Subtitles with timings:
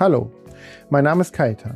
[0.00, 0.30] Hallo,
[0.88, 1.74] mein Name ist Kaita.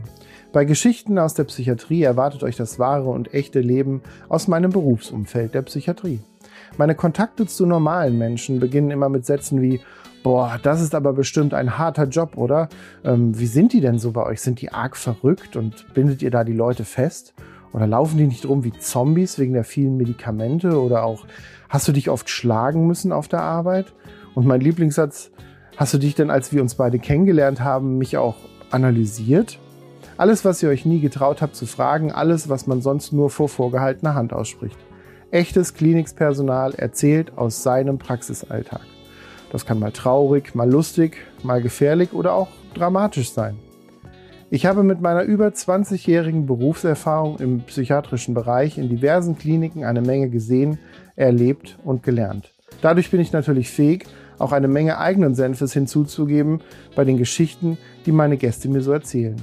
[0.51, 4.01] Bei Geschichten aus der Psychiatrie erwartet euch das wahre und echte Leben
[4.31, 6.21] aus meinem Berufsumfeld der Psychiatrie.
[6.79, 9.83] Meine Kontakte zu normalen Menschen beginnen immer mit Sätzen wie
[10.23, 12.71] Boah, das ist aber bestimmt ein harter Job, oder?
[13.05, 14.41] Ähm, wie sind die denn so bei euch?
[14.41, 17.35] Sind die arg verrückt und bindet ihr da die Leute fest?
[17.75, 20.81] Oder laufen die nicht rum wie Zombies wegen der vielen Medikamente?
[20.81, 21.27] Oder auch,
[21.69, 23.93] hast du dich oft schlagen müssen auf der Arbeit?
[24.35, 25.31] Und mein Lieblingssatz,
[25.77, 28.37] hast du dich denn, als wir uns beide kennengelernt haben, mich auch
[28.71, 29.59] analysiert?
[30.17, 33.49] Alles, was ihr euch nie getraut habt zu fragen, alles, was man sonst nur vor
[33.49, 34.79] vorgehaltener Hand ausspricht.
[35.31, 38.83] Echtes Klinikpersonal erzählt aus seinem Praxisalltag.
[39.51, 43.57] Das kann mal traurig, mal lustig, mal gefährlich oder auch dramatisch sein.
[44.51, 50.29] Ich habe mit meiner über 20-jährigen Berufserfahrung im psychiatrischen Bereich in diversen Kliniken eine Menge
[50.29, 50.79] gesehen,
[51.17, 52.53] erlebt und gelernt.
[52.81, 54.07] Dadurch bin ich natürlich fähig,
[54.39, 56.61] auch eine Menge eigenen Senfes hinzuzugeben
[56.95, 59.37] bei den Geschichten, die meine Gäste mir so erzählen.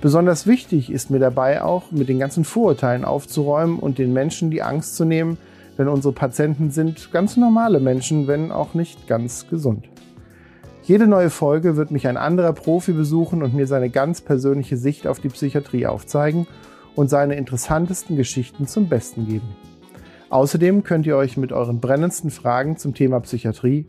[0.00, 4.62] Besonders wichtig ist mir dabei auch, mit den ganzen Vorurteilen aufzuräumen und den Menschen die
[4.62, 5.38] Angst zu nehmen,
[5.78, 9.88] denn unsere Patienten sind ganz normale Menschen, wenn auch nicht ganz gesund.
[10.82, 15.06] Jede neue Folge wird mich ein anderer Profi besuchen und mir seine ganz persönliche Sicht
[15.06, 16.46] auf die Psychiatrie aufzeigen
[16.94, 19.48] und seine interessantesten Geschichten zum Besten geben.
[20.30, 23.86] Außerdem könnt ihr euch mit euren brennendsten Fragen zum Thema Psychiatrie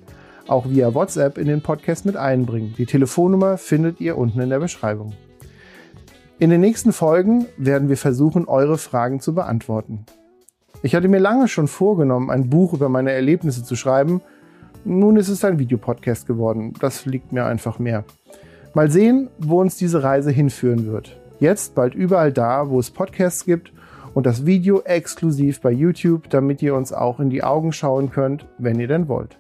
[0.48, 2.74] auch via WhatsApp in den Podcast mit einbringen.
[2.78, 5.14] Die Telefonnummer findet ihr unten in der Beschreibung.
[6.40, 10.06] In den nächsten Folgen werden wir versuchen, eure Fragen zu beantworten.
[10.84, 14.22] Ich hatte mir lange schon vorgenommen, ein Buch über meine Erlebnisse zu schreiben.
[14.86, 16.74] Nun ist es ein Videopodcast geworden.
[16.80, 18.04] Das liegt mir einfach mehr.
[18.76, 21.20] Mal sehen, wo uns diese Reise hinführen wird.
[21.40, 23.74] Jetzt bald überall da, wo es Podcasts gibt
[24.14, 28.46] und das Video exklusiv bei YouTube, damit ihr uns auch in die Augen schauen könnt,
[28.60, 29.38] wenn ihr denn wollt.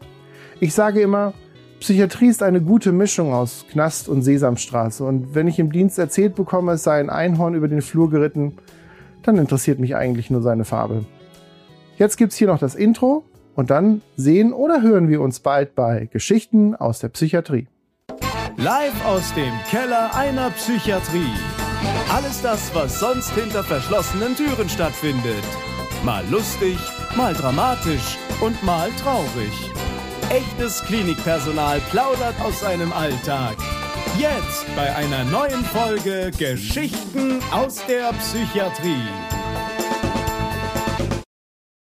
[0.59, 1.33] Ich sage immer,
[1.79, 6.33] Psychiatrie ist eine gute Mischung aus Knast und Sesamstraße und wenn ich im Dienst erzählt
[6.33, 8.57] bekomme, es sei ein Einhorn über den Flur geritten,
[9.21, 11.05] dann interessiert mich eigentlich nur seine Farbe.
[11.97, 13.23] Jetzt gibt's hier noch das Intro
[13.53, 17.67] und dann sehen oder hören wir uns bald bei Geschichten aus der Psychiatrie.
[18.57, 21.33] Live aus dem Keller einer Psychiatrie.
[22.11, 25.43] Alles das, was sonst hinter verschlossenen Türen stattfindet.
[26.03, 26.77] Mal lustig,
[27.15, 29.76] mal dramatisch und mal traurig.
[30.29, 33.55] Echtes Klinikpersonal plaudert aus seinem Alltag.
[34.19, 39.07] Jetzt bei einer neuen Folge Geschichten aus der Psychiatrie.